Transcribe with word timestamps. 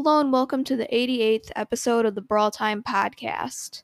Hello 0.00 0.20
and 0.20 0.32
welcome 0.32 0.62
to 0.62 0.76
the 0.76 0.86
88th 0.92 1.50
episode 1.56 2.06
of 2.06 2.14
the 2.14 2.20
Brawl 2.20 2.52
Time 2.52 2.84
podcast. 2.84 3.82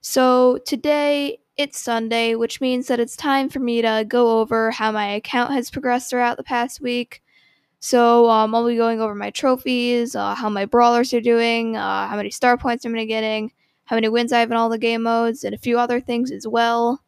So, 0.00 0.58
today 0.58 1.40
it's 1.56 1.80
Sunday, 1.80 2.36
which 2.36 2.60
means 2.60 2.86
that 2.86 3.00
it's 3.00 3.16
time 3.16 3.48
for 3.48 3.58
me 3.58 3.82
to 3.82 4.04
go 4.06 4.38
over 4.38 4.70
how 4.70 4.92
my 4.92 5.08
account 5.08 5.52
has 5.52 5.68
progressed 5.68 6.10
throughout 6.10 6.36
the 6.36 6.44
past 6.44 6.80
week. 6.80 7.24
So, 7.80 8.30
um, 8.30 8.54
I'll 8.54 8.68
be 8.68 8.76
going 8.76 9.00
over 9.00 9.16
my 9.16 9.30
trophies, 9.30 10.14
uh, 10.14 10.36
how 10.36 10.48
my 10.48 10.64
brawlers 10.64 11.12
are 11.12 11.20
doing, 11.20 11.76
uh, 11.76 12.06
how 12.06 12.14
many 12.14 12.30
star 12.30 12.56
points 12.56 12.84
I'm 12.84 12.92
going 12.92 13.02
to 13.02 13.06
getting, 13.06 13.50
how 13.86 13.96
many 13.96 14.08
wins 14.10 14.32
I 14.32 14.38
have 14.38 14.52
in 14.52 14.56
all 14.56 14.68
the 14.68 14.78
game 14.78 15.02
modes, 15.02 15.42
and 15.42 15.56
a 15.56 15.58
few 15.58 15.76
other 15.76 16.00
things 16.00 16.30
as 16.30 16.46
well. 16.46 17.02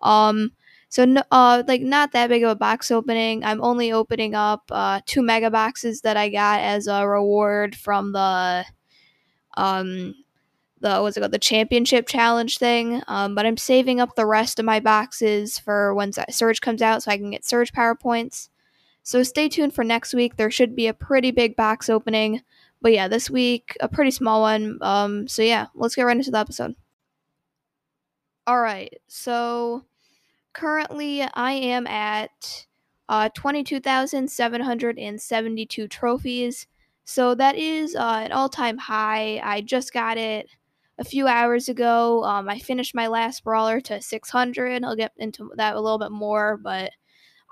Um, 0.00 0.52
so, 0.90 1.04
no, 1.04 1.22
uh, 1.30 1.62
like 1.68 1.82
not 1.82 2.12
that 2.12 2.28
big 2.28 2.42
of 2.42 2.50
a 2.50 2.56
box 2.56 2.90
opening. 2.90 3.44
I'm 3.44 3.62
only 3.62 3.92
opening 3.92 4.34
up 4.34 4.64
uh, 4.70 5.00
two 5.06 5.22
mega 5.22 5.50
boxes 5.50 6.00
that 6.00 6.16
I 6.16 6.28
got 6.28 6.60
as 6.60 6.88
a 6.88 7.06
reward 7.06 7.76
from 7.76 8.12
the 8.12 8.66
um 9.56 10.14
the 10.80 11.00
what's 11.00 11.16
it 11.16 11.20
called 11.20 11.32
the 11.32 11.38
championship 11.38 12.08
challenge 12.08 12.58
thing. 12.58 13.02
Um, 13.06 13.34
but 13.34 13.46
I'm 13.46 13.56
saving 13.56 14.00
up 14.00 14.16
the 14.16 14.26
rest 14.26 14.58
of 14.58 14.64
my 14.64 14.80
boxes 14.80 15.58
for 15.58 15.94
when 15.94 16.12
Surge 16.30 16.60
comes 16.60 16.82
out, 16.82 17.04
so 17.04 17.10
I 17.12 17.18
can 17.18 17.30
get 17.30 17.44
Surge 17.44 17.72
power 17.72 17.94
points. 17.94 18.50
So 19.04 19.22
stay 19.22 19.48
tuned 19.48 19.74
for 19.74 19.84
next 19.84 20.12
week. 20.12 20.36
There 20.36 20.50
should 20.50 20.74
be 20.74 20.88
a 20.88 20.94
pretty 20.94 21.30
big 21.30 21.56
box 21.56 21.88
opening. 21.88 22.42
But 22.82 22.92
yeah, 22.92 23.08
this 23.08 23.30
week 23.30 23.76
a 23.80 23.88
pretty 23.88 24.10
small 24.10 24.40
one. 24.40 24.78
Um, 24.80 25.28
so 25.28 25.42
yeah, 25.42 25.66
let's 25.74 25.94
get 25.94 26.02
right 26.02 26.16
into 26.16 26.30
the 26.30 26.38
episode. 26.38 26.74
All 28.46 28.60
right, 28.60 28.92
so 29.06 29.84
currently 30.52 31.22
I 31.22 31.52
am 31.52 31.86
at 31.86 32.66
uh, 33.08 33.30
22,772 33.34 35.88
trophies. 35.88 36.66
So 37.04 37.34
that 37.34 37.56
is 37.56 37.96
uh, 37.96 38.20
an 38.24 38.32
all 38.32 38.48
time 38.48 38.78
high. 38.78 39.40
I 39.42 39.60
just 39.62 39.92
got 39.92 40.16
it 40.16 40.48
a 40.98 41.04
few 41.04 41.26
hours 41.26 41.68
ago. 41.68 42.22
Um, 42.24 42.48
I 42.48 42.58
finished 42.58 42.94
my 42.94 43.08
last 43.08 43.42
brawler 43.42 43.80
to 43.80 44.00
600. 44.00 44.84
I'll 44.84 44.94
get 44.94 45.10
into 45.16 45.50
that 45.56 45.74
a 45.74 45.80
little 45.80 45.98
bit 45.98 46.12
more, 46.12 46.56
but 46.56 46.92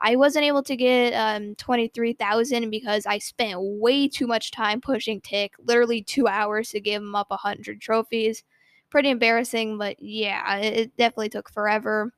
I 0.01 0.15
wasn't 0.15 0.45
able 0.45 0.63
to 0.63 0.77
get 0.77 1.13
um, 1.15 1.57
23,000 1.57 2.71
because 2.71 3.05
I 3.05 3.19
spent 3.19 3.59
way 3.59 4.07
too 4.07 4.29
much 4.29 4.53
time 4.53 4.81
pushing 4.81 5.21
Tick, 5.21 5.55
literally 5.59 6.03
two 6.03 6.29
hours 6.29 6.71
to 6.71 6.81
give 6.81 7.03
him 7.03 7.17
up 7.17 7.31
100 7.31 7.81
trophies. 7.81 8.45
Pretty 8.91 9.11
embarrassing, 9.11 9.77
but 9.77 9.97
yeah, 9.99 10.59
it 10.59 10.97
definitely 10.97 11.31
took 11.31 11.51
forever. 11.51 12.13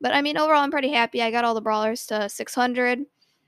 But 0.00 0.14
I 0.14 0.22
mean, 0.22 0.38
overall, 0.38 0.62
I'm 0.62 0.70
pretty 0.70 0.92
happy. 0.92 1.22
I 1.22 1.30
got 1.30 1.44
all 1.44 1.54
the 1.54 1.60
brawlers 1.60 2.06
to 2.06 2.28
600, 2.28 3.04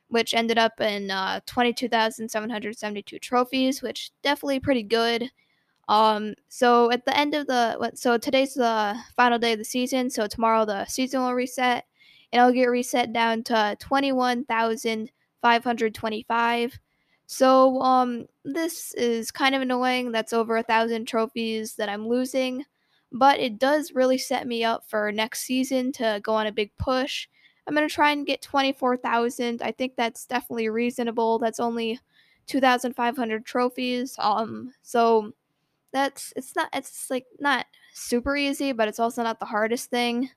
which 0.09 0.35
ended 0.35 0.59
up 0.59 0.81
in 0.81 1.11
uh, 1.11 1.41
22,772 1.47 3.19
trophies, 3.19 3.83
which 3.83 4.11
definitely 4.23 4.61
pretty 4.61 4.83
good. 4.83 5.31
Um, 5.89 6.35
so 6.49 6.91
at 6.93 7.05
the 7.05 7.17
end 7.17 7.35
of 7.35 7.47
the 7.49 7.91
so 7.95 8.17
today's 8.17 8.55
the 8.55 8.97
final 9.17 9.39
day 9.39 9.53
of 9.53 9.59
the 9.59 9.65
season. 9.65 10.09
So 10.11 10.27
tomorrow 10.29 10.65
the 10.65 10.85
season 10.87 11.23
will 11.23 11.35
reset, 11.35 11.85
and 12.33 12.41
it'll 12.41 12.53
get 12.53 12.67
reset 12.67 13.13
down 13.13 13.43
to 13.45 13.77
21,525. 13.81 16.79
So 17.27 17.81
um, 17.81 18.27
this 18.45 18.93
is 18.95 19.31
kind 19.31 19.55
of 19.55 19.63
annoying. 19.63 20.11
That's 20.13 20.33
over 20.33 20.57
a 20.57 20.63
thousand 20.63 21.07
trophies 21.07 21.75
that 21.77 21.89
I'm 21.89 22.09
losing 22.09 22.65
but 23.13 23.41
it 23.41 23.59
does 23.59 23.93
really 23.95 24.19
set 24.19 24.47
me 24.47 24.65
up 24.65 24.85
for 24.89 25.11
next 25.13 25.43
season 25.43 25.93
to 25.93 26.21
go 26.23 26.35
on 26.35 26.47
a 26.47 26.53
big 26.53 26.71
push. 26.79 27.29
I'm 27.67 27.75
going 27.75 27.89
to 27.89 27.95
try 27.95 28.11
and 28.13 28.27
get 28.27 28.43
24,000. 28.43 29.63
I 29.63 29.73
think 29.73 29.95
that's 29.97 30.27
definitely 30.27 30.69
reasonable. 30.69 31.39
That's 31.39 31.61
only 31.61 32.01
2,500 32.47 33.45
trophies. 33.47 34.17
Um 34.19 34.73
so 34.83 35.33
that's 35.93 36.33
it's 36.37 36.57
not 36.57 36.69
it's 36.73 37.11
like 37.11 37.27
not 37.39 37.67
super 37.95 38.37
easy, 38.37 38.73
but 38.73 38.89
it's 38.89 38.99
also 39.01 39.23
not 39.23 39.39
the 39.41 39.47
hardest 39.47 39.91
thing. 39.91 40.31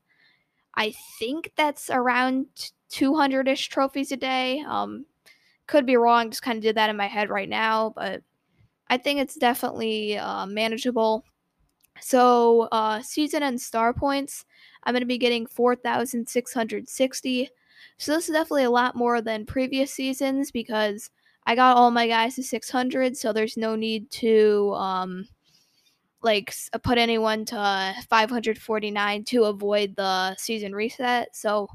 I 0.75 0.94
think 1.19 1.51
that's 1.56 1.89
around 1.89 2.47
200ish 2.91 3.69
trophies 3.69 4.12
a 4.12 4.17
day. 4.17 4.63
Um 4.67 5.06
could 5.67 5.85
be 5.85 5.97
wrong, 5.97 6.29
just 6.29 6.44
kind 6.44 6.57
of 6.57 6.63
did 6.63 6.75
that 6.78 6.89
in 6.89 6.97
my 6.97 7.07
head 7.07 7.29
right 7.29 7.50
now, 7.50 7.94
but 7.95 8.22
I 8.89 8.97
think 8.97 9.19
it's 9.19 9.35
definitely 9.35 10.17
uh, 10.17 10.45
manageable. 10.45 11.25
So, 12.02 12.64
uh, 12.72 13.02
season 13.02 13.44
and 13.44 13.59
star 13.59 13.94
points, 13.94 14.46
I'm 14.84 14.94
going 14.94 15.02
to 15.02 15.08
be 15.08 15.18
getting 15.18 15.46
4,660. 15.46 17.50
So, 17.98 18.14
this 18.14 18.30
is 18.30 18.34
definitely 18.34 18.64
a 18.66 18.72
lot 18.72 18.96
more 18.96 19.22
than 19.22 19.46
previous 19.46 19.94
seasons 19.94 20.52
because 20.52 21.09
I 21.46 21.56
got 21.56 21.78
all 21.78 21.92
my 21.92 22.08
guys 22.08 22.36
to 22.36 22.44
600, 22.44 23.18
so 23.18 23.34
there's 23.34 23.58
no 23.58 23.76
need 23.76 24.09
to, 24.12 24.74
um, 24.76 25.28
like, 26.22 26.54
uh, 26.74 26.78
put 26.80 26.98
anyone 26.98 27.46
to 27.46 27.94
549 28.10 29.24
to 29.25 29.44
avoid 29.46 29.96
the 29.96 30.36
season 30.36 30.74
reset. 30.74 31.36
So, 31.36 31.68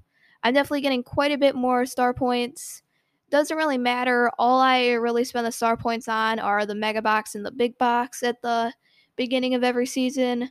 I'm 0.43 0.55
definitely 0.55 0.83
getting 0.83 1.03
quite 1.03 1.33
a 1.33 1.39
bit 1.39 1.55
more 1.55 1.85
star 1.87 2.15
points. 2.15 2.83
Doesn't 3.31 3.57
really 3.57 3.79
matter. 3.79 4.31
All 4.39 4.61
I 4.61 4.93
really 4.93 5.25
spend 5.25 5.47
the 5.47 5.53
star 5.53 5.77
points 5.77 6.09
on 6.09 6.39
are 6.39 6.65
the 6.65 6.75
mega 6.75 7.03
box 7.03 7.35
and 7.35 7.45
the 7.45 7.51
big 7.51 7.77
box 7.79 8.23
at 8.23 8.41
the 8.43 8.73
beginning 9.19 9.55
of 9.55 9.63
every 9.63 9.85
season. 9.85 10.49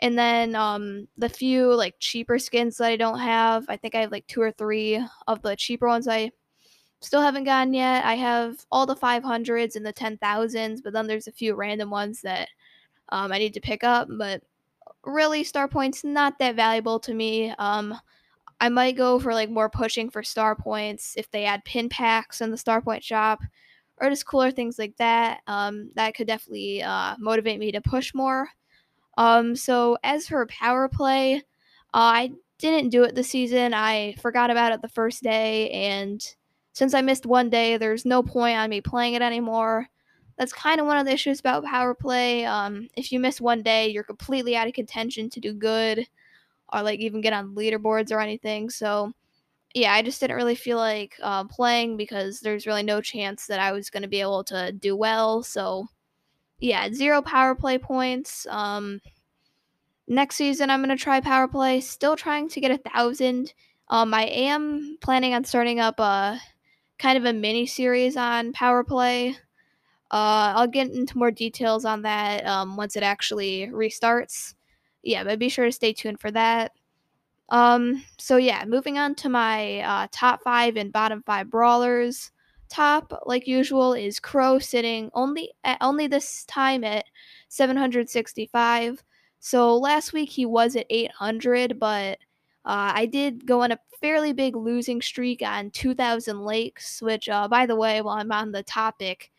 And 0.00 0.16
then 0.16 0.54
um, 0.54 1.08
the 1.16 1.28
few 1.28 1.74
like 1.74 1.96
cheaper 1.98 2.38
skins 2.38 2.76
that 2.76 2.86
I 2.86 2.96
don't 2.96 3.18
have, 3.18 3.64
I 3.68 3.76
think 3.76 3.96
I 3.96 4.00
have 4.00 4.12
like 4.12 4.26
two 4.28 4.40
or 4.42 4.52
three 4.52 5.04
of 5.26 5.42
the 5.42 5.56
cheaper 5.56 5.88
ones 5.88 6.06
I 6.06 6.30
still 7.00 7.20
haven't 7.20 7.44
gotten 7.44 7.74
yet. 7.74 8.04
I 8.04 8.14
have 8.14 8.64
all 8.70 8.86
the 8.86 8.94
500s 8.94 9.74
and 9.74 9.84
the 9.84 9.92
10,000s, 9.92 10.80
but 10.82 10.92
then 10.92 11.06
there's 11.06 11.26
a 11.26 11.32
few 11.32 11.54
random 11.54 11.90
ones 11.90 12.20
that 12.22 12.48
um, 13.08 13.32
I 13.32 13.38
need 13.38 13.54
to 13.54 13.60
pick 13.60 13.82
up. 13.82 14.08
But 14.10 14.42
really, 15.04 15.42
star 15.42 15.66
points 15.66 16.04
not 16.04 16.38
that 16.38 16.54
valuable 16.56 17.00
to 17.00 17.14
me. 17.14 17.50
Um, 17.58 17.94
I 18.60 18.68
might 18.68 18.96
go 18.96 19.18
for 19.18 19.34
like 19.34 19.50
more 19.50 19.68
pushing 19.68 20.10
for 20.10 20.22
star 20.22 20.54
points 20.54 21.14
if 21.16 21.30
they 21.30 21.44
add 21.44 21.64
pin 21.64 21.88
packs 21.88 22.40
in 22.40 22.52
the 22.52 22.56
star 22.56 22.80
point 22.80 23.02
shop 23.02 23.40
or 24.02 24.10
just 24.10 24.26
cooler 24.26 24.50
things 24.50 24.78
like 24.78 24.96
that. 24.96 25.40
Um, 25.46 25.90
that 25.94 26.14
could 26.14 26.26
definitely 26.26 26.82
uh, 26.82 27.14
motivate 27.18 27.60
me 27.60 27.70
to 27.70 27.80
push 27.80 28.12
more. 28.12 28.48
Um, 29.16 29.54
so 29.54 29.96
as 30.02 30.26
for 30.26 30.44
power 30.46 30.88
play, 30.88 31.36
uh, 31.36 31.40
I 31.94 32.32
didn't 32.58 32.90
do 32.90 33.04
it 33.04 33.14
this 33.14 33.30
season. 33.30 33.72
I 33.74 34.14
forgot 34.20 34.50
about 34.50 34.72
it 34.72 34.82
the 34.82 34.88
first 34.88 35.22
day, 35.22 35.70
and 35.70 36.20
since 36.72 36.94
I 36.94 37.00
missed 37.00 37.26
one 37.26 37.48
day, 37.48 37.76
there's 37.76 38.04
no 38.04 38.22
point 38.22 38.58
on 38.58 38.70
me 38.70 38.80
playing 38.80 39.14
it 39.14 39.22
anymore. 39.22 39.88
That's 40.38 40.52
kind 40.52 40.80
of 40.80 40.86
one 40.86 40.96
of 40.96 41.06
the 41.06 41.12
issues 41.12 41.38
about 41.38 41.64
power 41.64 41.94
play. 41.94 42.44
Um, 42.44 42.88
if 42.96 43.12
you 43.12 43.20
miss 43.20 43.40
one 43.40 43.62
day, 43.62 43.88
you're 43.88 44.02
completely 44.02 44.56
out 44.56 44.66
of 44.66 44.72
contention 44.72 45.30
to 45.30 45.40
do 45.40 45.52
good, 45.52 46.08
or 46.72 46.82
like 46.82 46.98
even 47.00 47.20
get 47.20 47.34
on 47.34 47.54
leaderboards 47.54 48.10
or 48.10 48.20
anything. 48.20 48.70
So 48.70 49.12
yeah, 49.74 49.92
I 49.92 50.02
just 50.02 50.20
didn't 50.20 50.36
really 50.36 50.54
feel 50.54 50.76
like 50.78 51.14
uh, 51.22 51.44
playing 51.44 51.96
because 51.96 52.40
there's 52.40 52.66
really 52.66 52.82
no 52.82 53.00
chance 53.00 53.46
that 53.46 53.60
I 53.60 53.72
was 53.72 53.90
going 53.90 54.02
to 54.02 54.08
be 54.08 54.20
able 54.20 54.44
to 54.44 54.72
do 54.72 54.96
well. 54.96 55.42
So, 55.42 55.86
yeah, 56.60 56.90
zero 56.92 57.22
power 57.22 57.54
play 57.54 57.78
points. 57.78 58.46
Um, 58.50 59.00
next 60.08 60.36
season, 60.36 60.70
I'm 60.70 60.82
going 60.84 60.96
to 60.96 61.02
try 61.02 61.20
power 61.20 61.48
play. 61.48 61.80
Still 61.80 62.16
trying 62.16 62.48
to 62.50 62.60
get 62.60 62.70
a 62.70 62.78
thousand. 62.78 63.54
Um, 63.88 64.14
I 64.14 64.24
am 64.24 64.96
planning 65.00 65.34
on 65.34 65.44
starting 65.44 65.80
up 65.80 65.98
a 66.00 66.40
kind 66.98 67.18
of 67.18 67.24
a 67.24 67.32
mini 67.32 67.66
series 67.66 68.16
on 68.16 68.52
power 68.52 68.84
play. 68.84 69.30
Uh, 70.10 70.54
I'll 70.56 70.68
get 70.68 70.90
into 70.92 71.18
more 71.18 71.30
details 71.30 71.84
on 71.84 72.02
that 72.02 72.46
um, 72.46 72.76
once 72.76 72.96
it 72.96 73.02
actually 73.02 73.68
restarts. 73.68 74.54
Yeah, 75.02 75.24
but 75.24 75.38
be 75.38 75.48
sure 75.48 75.66
to 75.66 75.72
stay 75.72 75.92
tuned 75.92 76.20
for 76.20 76.30
that. 76.32 76.72
Um, 77.52 78.02
so 78.18 78.38
yeah, 78.38 78.64
moving 78.66 78.98
on 78.98 79.14
to 79.16 79.28
my 79.28 79.80
uh, 79.80 80.06
top 80.10 80.42
five 80.42 80.76
and 80.76 80.90
bottom 80.90 81.22
five 81.24 81.50
brawlers. 81.50 82.32
Top, 82.70 83.12
like 83.26 83.46
usual, 83.46 83.92
is 83.92 84.18
Crow 84.18 84.58
sitting 84.58 85.10
only 85.12 85.52
at, 85.62 85.76
only 85.82 86.06
this 86.06 86.46
time 86.46 86.82
at 86.82 87.04
765. 87.48 89.04
So 89.40 89.76
last 89.76 90.14
week 90.14 90.30
he 90.30 90.46
was 90.46 90.74
at 90.76 90.86
800, 90.88 91.78
but 91.78 92.18
uh, 92.64 92.92
I 92.94 93.04
did 93.04 93.46
go 93.46 93.62
on 93.62 93.72
a 93.72 93.78
fairly 94.00 94.32
big 94.32 94.56
losing 94.56 95.02
streak 95.02 95.42
on 95.42 95.70
2,000 95.72 96.40
Lakes, 96.46 97.02
which, 97.02 97.28
uh, 97.28 97.48
by 97.48 97.66
the 97.66 97.76
way, 97.76 98.00
while 98.00 98.16
I'm 98.16 98.32
on 98.32 98.52
the 98.52 98.62
topic, 98.62 99.30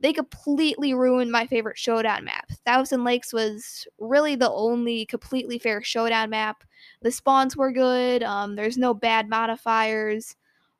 they 0.00 0.12
completely 0.12 0.92
ruined 0.92 1.30
my 1.30 1.46
favorite 1.46 1.78
showdown 1.78 2.24
map. 2.24 2.50
Thousand 2.66 3.04
Lakes 3.04 3.32
was 3.32 3.86
really 4.00 4.34
the 4.34 4.50
only 4.50 5.06
completely 5.06 5.60
fair 5.60 5.82
showdown 5.84 6.30
map. 6.30 6.64
The 7.02 7.10
spawns 7.10 7.56
were 7.56 7.72
good. 7.72 8.22
Um, 8.22 8.56
there's 8.56 8.78
no 8.78 8.94
bad 8.94 9.28
modifiers. 9.28 10.36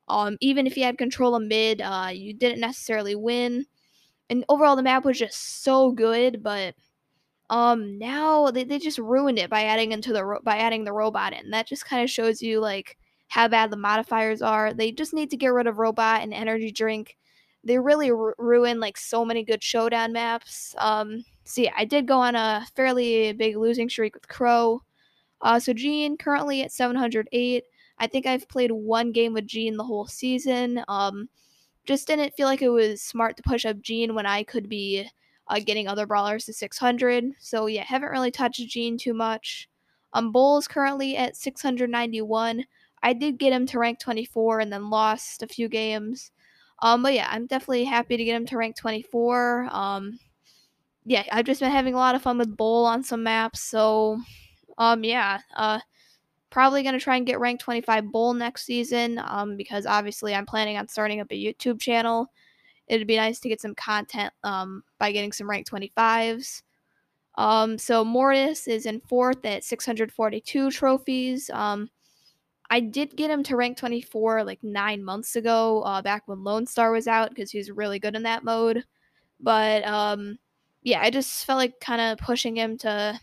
Um, 0.08 0.36
even 0.40 0.66
if 0.66 0.76
you 0.76 0.84
had 0.84 0.98
control 0.98 1.34
of 1.34 1.42
mid, 1.42 1.80
uh, 1.80 2.10
you 2.12 2.34
didn't 2.34 2.60
necessarily 2.60 3.14
win. 3.14 3.66
And 4.28 4.44
overall, 4.48 4.76
the 4.76 4.82
map 4.82 5.04
was 5.04 5.18
just 5.18 5.62
so 5.62 5.92
good. 5.92 6.42
But 6.42 6.74
um, 7.50 7.98
now 7.98 8.50
they, 8.50 8.64
they 8.64 8.78
just 8.78 8.98
ruined 8.98 9.38
it 9.38 9.50
by 9.50 9.64
adding 9.64 9.92
into 9.92 10.12
the 10.12 10.24
ro- 10.24 10.40
by 10.42 10.58
adding 10.58 10.84
the 10.84 10.92
robot 10.92 11.32
in. 11.32 11.50
That 11.50 11.66
just 11.66 11.86
kind 11.86 12.02
of 12.02 12.10
shows 12.10 12.42
you 12.42 12.60
like 12.60 12.96
how 13.28 13.48
bad 13.48 13.70
the 13.70 13.76
modifiers 13.76 14.42
are. 14.42 14.72
They 14.74 14.92
just 14.92 15.14
need 15.14 15.30
to 15.30 15.36
get 15.36 15.48
rid 15.48 15.66
of 15.66 15.78
robot 15.78 16.22
and 16.22 16.34
energy 16.34 16.72
drink 16.72 17.16
they 17.64 17.78
really 17.78 18.10
ru- 18.10 18.34
ruin 18.38 18.80
like 18.80 18.96
so 18.96 19.24
many 19.24 19.44
good 19.44 19.62
showdown 19.62 20.12
maps. 20.12 20.74
Um, 20.78 21.24
so 21.44 21.62
yeah, 21.62 21.72
I 21.76 21.84
did 21.84 22.06
go 22.06 22.18
on 22.18 22.34
a 22.34 22.66
fairly 22.74 23.32
big 23.32 23.56
losing 23.56 23.88
streak 23.88 24.14
with 24.14 24.28
Crow. 24.28 24.82
Uh, 25.42 25.58
so 25.58 25.72
Gene 25.72 26.16
currently 26.16 26.62
at 26.62 26.72
708. 26.72 27.64
I 27.98 28.06
think 28.06 28.26
I've 28.26 28.48
played 28.48 28.70
one 28.70 29.12
game 29.12 29.32
with 29.32 29.46
Gene 29.46 29.76
the 29.76 29.84
whole 29.84 30.06
season. 30.06 30.82
Um, 30.88 31.28
just 31.84 32.06
didn't 32.06 32.34
feel 32.34 32.46
like 32.46 32.62
it 32.62 32.68
was 32.68 33.02
smart 33.02 33.36
to 33.36 33.42
push 33.42 33.64
up 33.64 33.80
Gene 33.80 34.14
when 34.14 34.26
I 34.26 34.42
could 34.42 34.68
be 34.68 35.08
uh, 35.48 35.60
getting 35.60 35.88
other 35.88 36.06
brawlers 36.06 36.44
to 36.46 36.52
600. 36.52 37.24
So 37.38 37.66
yeah, 37.66 37.84
haven't 37.84 38.10
really 38.10 38.30
touched 38.30 38.66
Gene 38.68 38.96
too 38.96 39.14
much. 39.14 39.68
Um, 40.12 40.32
Bull 40.32 40.58
is 40.58 40.68
currently 40.68 41.16
at 41.16 41.36
691. 41.36 42.64
I 43.02 43.12
did 43.12 43.38
get 43.38 43.52
him 43.52 43.66
to 43.66 43.78
rank 43.78 43.98
24 43.98 44.60
and 44.60 44.72
then 44.72 44.90
lost 44.90 45.42
a 45.42 45.46
few 45.46 45.68
games. 45.68 46.30
Um, 46.82 47.02
but 47.02 47.14
yeah, 47.14 47.28
I'm 47.30 47.46
definitely 47.46 47.84
happy 47.84 48.16
to 48.16 48.24
get 48.24 48.36
him 48.36 48.46
to 48.46 48.56
rank 48.56 48.76
24. 48.76 49.68
Um, 49.70 50.18
yeah, 51.04 51.24
I've 51.32 51.46
just 51.46 51.60
been 51.60 51.70
having 51.70 51.94
a 51.94 51.98
lot 51.98 52.14
of 52.14 52.22
fun 52.22 52.38
with 52.38 52.56
Bull 52.56 52.84
on 52.84 53.02
some 53.02 53.22
maps. 53.22 53.60
So, 53.60 54.20
um, 54.80 55.04
yeah, 55.04 55.40
uh, 55.56 55.78
probably 56.48 56.82
gonna 56.82 56.98
try 56.98 57.16
and 57.16 57.26
get 57.26 57.38
rank 57.38 57.60
25 57.60 58.10
Bull 58.10 58.34
next 58.34 58.64
season. 58.64 59.20
Um, 59.24 59.56
because 59.56 59.86
obviously 59.86 60.34
I'm 60.34 60.46
planning 60.46 60.76
on 60.78 60.88
starting 60.88 61.20
up 61.20 61.30
a 61.30 61.34
YouTube 61.34 61.80
channel. 61.80 62.32
It'd 62.88 63.06
be 63.06 63.16
nice 63.16 63.38
to 63.40 63.48
get 63.48 63.60
some 63.60 63.74
content 63.76 64.32
um 64.42 64.82
by 64.98 65.12
getting 65.12 65.32
some 65.32 65.48
rank 65.48 65.68
25s. 65.68 66.62
Um, 67.36 67.78
so 67.78 68.04
Mortis 68.04 68.66
is 68.66 68.86
in 68.86 69.00
fourth 69.00 69.44
at 69.44 69.64
642 69.64 70.70
trophies. 70.70 71.50
Um, 71.50 71.88
I 72.70 72.80
did 72.80 73.16
get 73.16 73.30
him 73.30 73.42
to 73.44 73.56
rank 73.56 73.76
24 73.76 74.44
like 74.44 74.62
nine 74.62 75.04
months 75.04 75.36
ago, 75.36 75.82
uh, 75.82 76.02
back 76.02 76.22
when 76.26 76.42
Lone 76.42 76.66
Star 76.66 76.92
was 76.92 77.06
out, 77.06 77.30
because 77.30 77.50
he's 77.50 77.70
really 77.70 77.98
good 77.98 78.16
in 78.16 78.22
that 78.24 78.44
mode. 78.44 78.84
But 79.40 79.86
um, 79.86 80.38
yeah, 80.82 81.00
I 81.02 81.10
just 81.10 81.44
felt 81.44 81.58
like 81.58 81.80
kind 81.80 82.00
of 82.00 82.18
pushing 82.18 82.56
him 82.56 82.78
to 82.78 83.18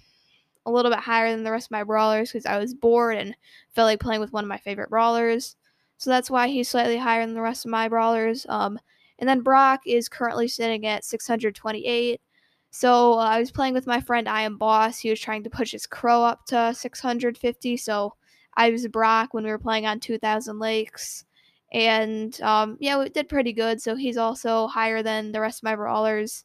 a 0.68 0.72
little 0.72 0.92
bit 0.92 1.00
higher 1.00 1.32
than 1.32 1.44
the 1.44 1.52
rest 1.52 1.68
of 1.68 1.72
my 1.72 1.84
brawlers 1.84 2.32
because 2.32 2.46
I 2.46 2.60
was 2.60 2.74
bored 2.74 3.18
and 3.18 3.36
felt 3.74 3.86
like 3.86 4.02
playing 4.02 4.20
with 4.22 4.34
one 4.34 4.44
of 4.44 4.50
my 4.50 4.58
favorite 4.58 4.90
brawlers. 4.90 5.56
So 5.98 6.10
that's 6.10 6.30
why 6.30 6.50
he's 6.50 6.70
slightly 6.70 6.98
higher 6.98 7.26
than 7.26 7.34
the 7.34 7.42
rest 7.42 7.66
of 7.66 7.72
my 7.72 7.88
brawlers. 7.88 8.46
Um, 8.50 8.78
and 9.18 9.28
then 9.28 9.42
Brock 9.42 9.82
is 9.86 10.10
currently 10.10 10.48
sitting 10.48 10.86
at 10.86 11.06
628. 11.06 12.22
So 12.70 13.14
uh, 13.14 13.18
I 13.18 13.40
was 13.40 13.50
playing 13.50 13.74
with 13.74 13.88
my 13.88 14.02
friend 14.02 14.28
I 14.28 14.42
am 14.42 14.58
Boss. 14.58 15.00
He 15.00 15.10
was 15.10 15.20
trying 15.20 15.44
to 15.44 15.50
push 15.50 15.72
his 15.72 15.88
crow 15.88 16.22
up 16.22 16.46
to 16.48 16.74
650. 16.76 17.78
So 17.78 18.14
I 18.56 18.70
was 18.70 18.88
Brock 18.88 19.34
when 19.34 19.46
we 19.46 19.50
were 19.50 19.58
playing 19.58 19.86
on 19.86 20.00
2,000 20.00 20.60
Lakes. 20.60 21.26
And 21.72 22.40
um, 22.42 22.78
yeah, 22.80 23.00
we 23.00 23.10
did 23.10 23.30
pretty 23.30 23.54
good. 23.54 23.82
So 23.82 23.96
he's 23.96 24.18
also 24.18 24.68
higher 24.68 25.02
than 25.02 25.32
the 25.32 25.42
rest 25.42 25.60
of 25.60 25.64
my 25.64 25.76
brawlers. 25.76 26.44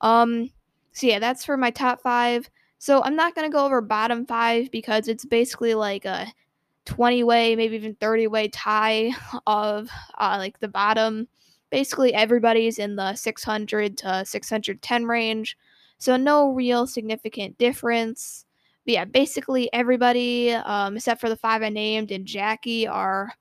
Um, 0.00 0.50
so 0.92 1.06
yeah, 1.06 1.18
that's 1.18 1.44
for 1.44 1.56
my 1.56 1.70
top 1.70 2.00
five. 2.00 2.48
So 2.80 3.02
I'm 3.04 3.14
not 3.14 3.34
gonna 3.34 3.50
go 3.50 3.64
over 3.64 3.80
bottom 3.80 4.26
five 4.26 4.70
because 4.72 5.06
it's 5.06 5.24
basically 5.24 5.74
like 5.74 6.06
a 6.06 6.26
20 6.86 7.22
way, 7.24 7.54
maybe 7.54 7.76
even 7.76 7.94
30 7.94 8.26
way 8.26 8.48
tie 8.48 9.12
of 9.46 9.88
uh, 10.18 10.36
like 10.38 10.58
the 10.60 10.68
bottom 10.68 11.28
basically 11.70 12.12
everybody's 12.12 12.78
in 12.78 12.96
the 12.96 13.14
600 13.14 13.98
to 13.98 14.24
610 14.24 15.04
range. 15.04 15.56
So 15.98 16.16
no 16.16 16.50
real 16.50 16.86
significant 16.86 17.58
difference. 17.58 18.44
But 18.84 18.94
yeah, 18.94 19.04
basically 19.04 19.72
everybody, 19.72 20.52
um, 20.52 20.96
except 20.96 21.20
for 21.20 21.28
the 21.28 21.36
five 21.36 21.62
I 21.62 21.68
named 21.68 22.10
and 22.10 22.26
Jackie, 22.26 22.86
are 22.88 23.34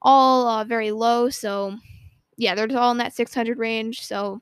all 0.00 0.46
uh, 0.46 0.64
very 0.64 0.92
low. 0.92 1.28
So 1.28 1.76
yeah, 2.36 2.54
they're 2.54 2.78
all 2.78 2.92
in 2.92 2.98
that 2.98 3.14
600 3.14 3.58
range. 3.58 4.06
So 4.06 4.40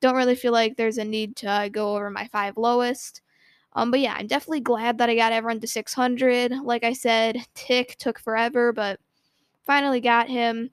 don't 0.00 0.16
really 0.16 0.36
feel 0.36 0.52
like 0.52 0.76
there's 0.76 0.98
a 0.98 1.04
need 1.04 1.36
to 1.36 1.68
go 1.72 1.96
over 1.96 2.10
my 2.10 2.28
five 2.28 2.56
lowest. 2.56 3.20
Um, 3.78 3.90
but 3.90 4.00
yeah, 4.00 4.14
I'm 4.18 4.26
definitely 4.26 4.60
glad 4.60 4.98
that 4.98 5.08
I 5.08 5.14
got 5.14 5.32
everyone 5.32 5.60
to 5.60 5.66
600. 5.66 6.52
Like 6.62 6.84
I 6.84 6.92
said, 6.92 7.38
Tick 7.54 7.96
took 7.98 8.18
forever, 8.18 8.72
but 8.72 8.98
finally 9.64 10.00
got 10.00 10.28
him 10.28 10.70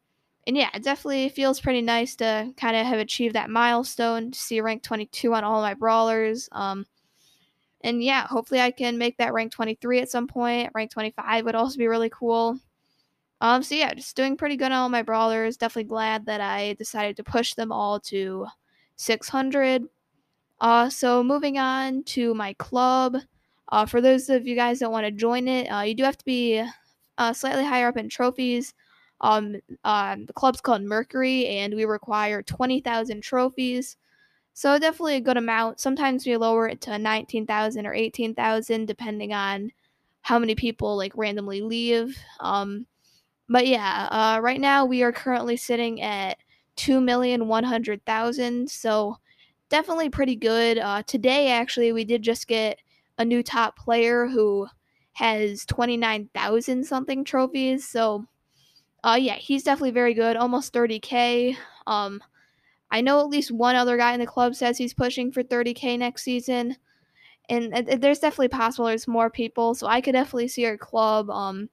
and 0.48 0.56
yeah, 0.56 0.70
it 0.74 0.84
definitely 0.84 1.30
feels 1.30 1.60
pretty 1.60 1.82
nice 1.82 2.16
to 2.18 2.52
kind 2.56 2.76
of 2.76 2.86
have 2.86 3.00
achieved 3.00 3.36
that 3.36 3.50
milestone 3.50 4.32
to 4.32 4.40
see 4.40 4.62
rank 4.62 4.84
22 4.84 5.34
on 5.34 5.44
all 5.44 5.62
my 5.62 5.74
brawlers. 5.74 6.48
Um, 6.52 6.86
and 7.82 8.04
yeah, 8.04 8.28
hopefully 8.28 8.62
I 8.62 8.72
can 8.72 8.98
make 8.98 9.18
that 9.18 9.34
rank 9.34 9.52
23 9.52 10.02
at 10.02 10.10
some 10.10 10.28
point. 10.28 10.72
Rank 10.76 10.92
25 10.92 11.46
would 11.46 11.56
also 11.56 11.78
be 11.78 11.88
really 11.88 12.12
cool. 12.12 12.60
Um, 13.42 13.64
so 13.64 13.76
yeah, 13.76 13.94
just 13.94 14.16
doing 14.16 14.38
pretty 14.38 14.56
good 14.56 14.72
on 14.72 14.74
all 14.74 14.90
my 14.90 15.02
brawlers. 15.02 15.58
Definitely 15.58 15.90
glad 15.90 16.26
that 16.28 16.42
I 16.42 16.74
decided 16.74 17.18
to 17.18 17.24
push 17.24 17.56
them 17.56 17.72
all 17.72 18.00
to 18.02 18.46
600. 18.98 19.84
Uh, 20.60 20.90
so 20.90 21.24
moving 21.24 21.58
on 21.58 22.04
to 22.04 22.34
my 22.34 22.54
club. 22.54 23.18
Uh, 23.70 23.86
for 23.86 24.00
those 24.02 24.30
of 24.30 24.48
you 24.48 24.56
guys 24.56 24.80
that 24.80 24.92
want 24.92 25.06
to 25.06 25.12
join 25.12 25.48
it, 25.48 25.68
uh, 25.68 25.82
you 25.82 25.96
do 25.96 26.04
have 26.04 26.18
to 26.18 26.26
be 26.26 26.64
uh, 27.18 27.34
slightly 27.34 27.66
higher 27.66 27.88
up 27.88 27.98
in 27.98 28.10
trophies. 28.10 28.74
Um, 29.22 29.56
um, 29.84 30.26
the 30.26 30.34
club's 30.34 30.62
called 30.62 30.84
Mercury, 30.84 31.48
and 31.48 31.74
we 31.74 31.86
require 31.86 32.42
20,000 32.44 33.22
trophies. 33.22 33.98
So 34.54 34.78
definitely 34.80 35.16
a 35.16 35.22
good 35.22 35.38
amount. 35.38 35.80
Sometimes 35.80 36.26
we 36.26 36.38
lower 36.38 36.68
it 36.68 36.80
to 36.82 36.98
19,000 36.98 37.86
or 37.86 37.94
18,000, 37.94 38.86
depending 38.86 39.34
on 39.34 39.72
how 40.22 40.40
many 40.40 40.56
people 40.56 40.96
like 40.96 41.12
randomly 41.16 41.62
leave. 41.62 42.18
Um, 42.40 42.86
but 43.50 43.68
yeah, 43.68 44.08
uh, 44.12 44.40
right 44.42 44.60
now 44.60 44.86
we 44.86 45.04
are 45.04 45.12
currently 45.12 45.58
sitting 45.58 46.02
at 46.02 46.38
2,100,000. 46.78 48.70
So 48.70 49.18
definitely 49.70 50.10
pretty 50.10 50.36
good. 50.36 50.78
Uh, 50.78 51.04
today, 51.04 51.52
actually, 51.52 51.92
we 51.92 52.06
did 52.06 52.22
just 52.22 52.48
get 52.48 52.80
a 53.18 53.26
new 53.26 53.42
top 53.44 53.78
player 53.78 54.28
who 54.28 54.68
has 55.14 55.66
29,000 55.66 56.84
something 56.84 57.24
trophies. 57.24 57.88
So 57.88 58.26
uh, 59.06 59.18
yeah, 59.20 59.36
he's 59.36 59.64
definitely 59.64 59.92
very 59.92 60.16
good. 60.16 60.36
Almost 60.36 60.74
30k. 60.74 61.56
Um, 61.86 62.24
I 62.90 63.02
know 63.02 63.20
at 63.20 63.28
least 63.28 63.52
one 63.52 63.76
other 63.76 63.98
guy 63.98 64.14
in 64.14 64.20
the 64.20 64.26
club 64.26 64.56
says 64.56 64.78
he's 64.78 64.96
pushing 64.96 65.32
for 65.32 65.44
30k 65.44 66.00
next 66.00 66.24
season, 66.24 66.76
and, 67.48 67.72
and 67.74 68.02
there's 68.02 68.20
definitely 68.20 68.48
possible 68.48 68.88
there's 68.88 69.08
more 69.08 69.30
people. 69.30 69.76
So 69.76 69.86
I 69.86 70.02
could 70.02 70.14
definitely 70.14 70.48
see 70.48 70.66
our 70.66 70.78
club 70.78 71.30
um 71.30 71.70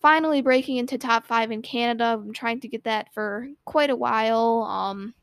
finally 0.00 0.42
breaking 0.42 0.78
into 0.78 0.98
top 0.98 1.24
five 1.24 1.52
in 1.52 1.62
Canada. 1.62 2.18
I'm 2.20 2.32
trying 2.32 2.58
to 2.60 2.68
get 2.68 2.82
that 2.84 3.14
for 3.14 3.48
quite 3.64 3.90
a 3.90 3.96
while. 3.96 4.62
Um, 4.64 5.14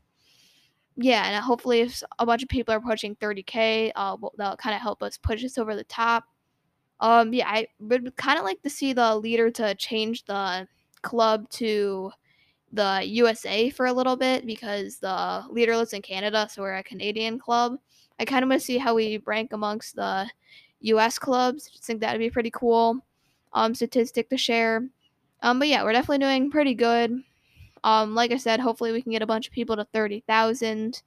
yeah, 1.02 1.24
and 1.26 1.42
hopefully 1.42 1.80
if 1.80 2.02
a 2.18 2.26
bunch 2.26 2.42
of 2.42 2.48
people 2.48 2.74
are 2.74 2.80
pushing 2.80 3.16
30k, 3.16 3.92
uh, 3.96 4.16
that'll 4.36 4.56
kind 4.56 4.74
of 4.74 4.82
help 4.82 5.02
us 5.02 5.16
push 5.16 5.44
us 5.44 5.56
over 5.56 5.74
the 5.74 5.84
top. 5.84 6.24
Um, 7.00 7.32
yeah, 7.32 7.48
I 7.48 7.66
would 7.80 8.14
kind 8.16 8.38
of 8.38 8.44
like 8.44 8.60
to 8.62 8.70
see 8.70 8.92
the 8.92 9.16
leader 9.16 9.50
to 9.50 9.74
change 9.76 10.24
the 10.26 10.68
club 11.02 11.48
to 11.50 12.12
the 12.72 13.02
USA 13.04 13.70
for 13.70 13.86
a 13.86 13.92
little 13.92 14.16
bit 14.16 14.46
because 14.46 14.98
the 14.98 15.44
leader 15.48 15.74
lives 15.76 15.94
in 15.94 16.02
Canada, 16.02 16.46
so 16.50 16.60
we're 16.60 16.76
a 16.76 16.82
Canadian 16.82 17.38
club. 17.38 17.78
I 18.18 18.26
kind 18.26 18.42
of 18.42 18.50
want 18.50 18.60
to 18.60 18.66
see 18.66 18.76
how 18.76 18.94
we 18.94 19.22
rank 19.24 19.54
amongst 19.54 19.96
the 19.96 20.28
US 20.80 21.18
clubs. 21.18 21.70
I 21.74 21.78
think 21.80 22.00
that'd 22.00 22.18
be 22.20 22.30
pretty 22.30 22.50
cool 22.50 22.98
um, 23.54 23.74
statistic 23.74 24.28
to 24.28 24.36
share. 24.36 24.86
Um, 25.42 25.58
but 25.58 25.68
yeah, 25.68 25.82
we're 25.82 25.92
definitely 25.92 26.18
doing 26.18 26.50
pretty 26.50 26.74
good. 26.74 27.22
Um, 27.84 28.14
like 28.14 28.32
I 28.32 28.36
said, 28.36 28.60
hopefully 28.60 28.92
we 28.92 29.02
can 29.02 29.12
get 29.12 29.22
a 29.22 29.26
bunch 29.26 29.46
of 29.46 29.52
people 29.52 29.76
to 29.76 29.84
30,000 29.92 31.02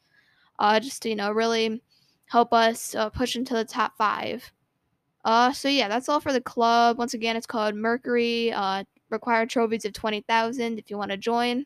uh, 0.60 0.80
just 0.80 1.06
you 1.06 1.16
know, 1.16 1.32
really 1.32 1.82
help 2.26 2.54
us 2.54 2.96
uh, 2.96 3.10
push 3.10 3.36
into 3.36 3.54
the 3.54 3.66
top 3.66 3.98
five. 3.98 4.52
Uh, 5.26 5.52
so 5.54 5.70
yeah, 5.70 5.88
that's 5.88 6.10
all 6.10 6.20
for 6.20 6.34
the 6.34 6.42
club. 6.42 6.98
Once 6.98 7.14
again, 7.14 7.36
it's 7.36 7.46
called 7.46 7.76
Mercury. 7.76 8.52
Uh, 8.52 8.84
required 9.10 9.50
trophies 9.50 9.86
of 9.86 9.94
20,000 9.94 10.80
if 10.80 10.90
you 10.90 10.98
want 10.98 11.12
to 11.12 11.18
join. 11.18 11.66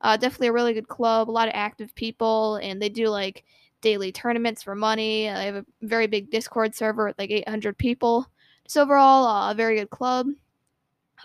Uh, 0.00 0.16
definitely 0.16 0.48
a 0.48 0.52
really 0.52 0.74
good 0.74 0.88
club, 0.88 1.30
a 1.30 1.32
lot 1.32 1.48
of 1.48 1.54
active 1.54 1.94
people, 1.94 2.56
and 2.56 2.82
they 2.82 2.88
do 2.88 3.08
like 3.08 3.44
daily 3.80 4.10
tournaments 4.10 4.62
for 4.62 4.74
money. 4.74 5.28
I 5.30 5.44
have 5.44 5.54
a 5.54 5.66
very 5.80 6.08
big 6.08 6.30
Discord 6.30 6.74
server 6.74 7.06
with 7.06 7.18
like 7.18 7.30
800 7.30 7.78
people. 7.78 8.26
So 8.66 8.82
overall, 8.82 9.26
uh, 9.26 9.52
a 9.52 9.54
very 9.54 9.76
good 9.76 9.90
club. 9.90 10.26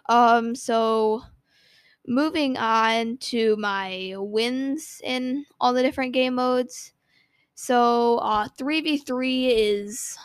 Um, 0.07 0.53
so 0.53 1.23
moving 2.07 2.57
on 2.57 3.17
to 3.17 3.55
my 3.57 4.13
wins 4.17 5.01
in 5.03 5.45
all 5.59 5.73
the 5.73 5.83
different 5.83 6.13
game 6.13 6.35
modes. 6.35 6.93
So 7.53 8.19
uh, 8.19 8.47
3v3 8.57 9.49
is 9.51 10.17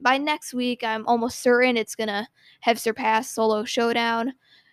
by 0.00 0.18
next 0.18 0.54
week. 0.54 0.82
I'm 0.82 1.06
almost 1.06 1.40
certain 1.40 1.76
it's 1.76 1.94
gonna 1.94 2.28
have 2.60 2.80
surpassed 2.80 3.34
Solo 3.34 3.64
Showdown. 3.64 4.32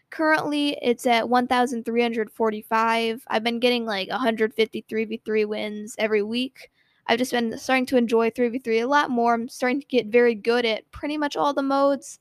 Currently, 0.10 0.78
it's 0.82 1.06
at 1.08 1.28
1,345. 1.28 3.24
I've 3.28 3.44
been 3.44 3.60
getting 3.60 3.86
like 3.86 4.10
150 4.10 4.86
3v3 4.90 5.48
wins 5.48 5.96
every 5.98 6.22
week. 6.22 6.70
I've 7.08 7.18
just 7.18 7.32
been 7.32 7.58
starting 7.58 7.88
to 7.88 7.98
enjoy 7.98 8.30
3v3 8.30 8.84
a 8.84 8.86
lot 8.86 9.10
more. 9.10 9.34
I'm 9.34 9.50
starting 9.50 9.82
to 9.82 9.88
get 9.88 10.06
very 10.08 10.36
good 10.36 10.66
at 10.66 10.90
pretty 10.92 11.18
much 11.18 11.36
all 11.36 11.54
the 11.54 11.62
modes. 11.64 12.20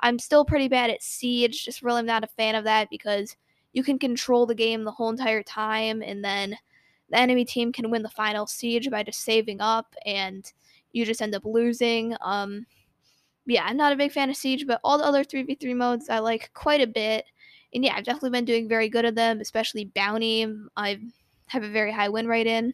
I'm 0.00 0.18
still 0.18 0.44
pretty 0.44 0.68
bad 0.68 0.90
at 0.90 1.02
Siege, 1.02 1.64
just 1.64 1.82
really 1.82 2.02
not 2.02 2.24
a 2.24 2.28
fan 2.28 2.54
of 2.54 2.64
that 2.64 2.90
because 2.90 3.36
you 3.74 3.82
can 3.82 3.98
control 3.98 4.46
the 4.46 4.54
game 4.54 4.84
the 4.84 4.90
whole 4.90 5.10
entire 5.10 5.42
time, 5.42 6.02
and 6.02 6.24
then 6.24 6.56
the 7.10 7.18
enemy 7.18 7.44
team 7.44 7.72
can 7.72 7.90
win 7.90 8.02
the 8.02 8.08
final 8.08 8.46
siege 8.46 8.90
by 8.90 9.02
just 9.02 9.22
saving 9.22 9.60
up 9.60 9.94
and 10.06 10.50
you 10.92 11.04
just 11.04 11.20
end 11.20 11.34
up 11.34 11.44
losing. 11.44 12.16
Um, 12.22 12.64
yeah, 13.46 13.64
I'm 13.66 13.76
not 13.76 13.92
a 13.92 13.96
big 13.96 14.12
fan 14.12 14.30
of 14.30 14.36
Siege, 14.36 14.66
but 14.66 14.80
all 14.82 14.96
the 14.96 15.04
other 15.04 15.22
3v3 15.22 15.76
modes 15.76 16.08
I 16.08 16.20
like 16.20 16.50
quite 16.54 16.80
a 16.80 16.86
bit. 16.86 17.26
And 17.74 17.84
yeah, 17.84 17.94
I've 17.94 18.04
definitely 18.04 18.30
been 18.30 18.44
doing 18.44 18.68
very 18.68 18.88
good 18.88 19.04
at 19.04 19.16
them, 19.16 19.40
especially 19.40 19.86
Bounty. 19.86 20.46
I 20.76 21.00
have 21.48 21.62
a 21.62 21.68
very 21.68 21.92
high 21.92 22.08
win 22.08 22.26
rate 22.26 22.46
in. 22.46 22.72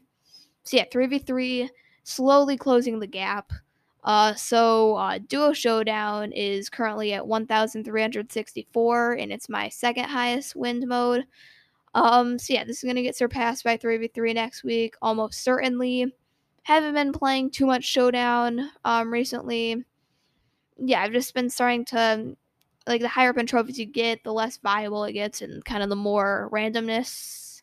So 0.62 0.76
yeah, 0.76 0.84
3v3, 0.92 1.68
slowly 2.04 2.56
closing 2.56 3.00
the 3.00 3.06
gap. 3.06 3.52
Uh, 4.02 4.34
so 4.34 4.96
uh, 4.96 5.18
Duo 5.18 5.52
Showdown 5.52 6.32
is 6.32 6.70
currently 6.70 7.12
at 7.12 7.26
1,364, 7.26 9.12
and 9.12 9.32
it's 9.32 9.48
my 9.48 9.68
second 9.68 10.04
highest 10.04 10.56
wind 10.56 10.86
mode. 10.86 11.26
Um, 11.94 12.38
so 12.38 12.54
yeah, 12.54 12.64
this 12.64 12.78
is 12.78 12.84
gonna 12.84 13.02
get 13.02 13.16
surpassed 13.16 13.64
by 13.64 13.76
3v3 13.76 14.34
next 14.34 14.64
week, 14.64 14.94
almost 15.02 15.42
certainly. 15.42 16.06
Haven't 16.62 16.94
been 16.94 17.12
playing 17.12 17.50
too 17.50 17.66
much 17.66 17.84
Showdown 17.84 18.70
um 18.84 19.12
recently. 19.12 19.84
Yeah, 20.78 21.02
I've 21.02 21.12
just 21.12 21.34
been 21.34 21.50
starting 21.50 21.84
to 21.86 22.36
like 22.86 23.00
the 23.02 23.08
higher 23.08 23.30
up 23.30 23.38
in 23.38 23.46
trophies 23.46 23.78
you 23.78 23.86
get, 23.86 24.24
the 24.24 24.32
less 24.32 24.56
viable 24.58 25.04
it 25.04 25.12
gets, 25.12 25.42
and 25.42 25.64
kind 25.64 25.82
of 25.82 25.88
the 25.90 25.96
more 25.96 26.48
randomness 26.52 27.62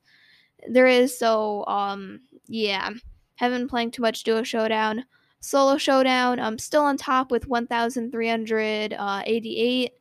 there 0.69 0.87
is. 0.87 1.17
So 1.17 1.65
um, 1.67 2.21
yeah, 2.47 2.89
haven't 3.35 3.61
been 3.61 3.69
playing 3.69 3.91
too 3.91 4.01
much 4.01 4.23
Duo 4.23 4.43
Showdown. 4.43 5.05
Solo 5.39 5.77
Showdown, 5.77 6.39
I'm 6.39 6.57
still 6.57 6.83
on 6.83 6.97
top 6.97 7.31
with 7.31 7.47
1,388 7.47 9.91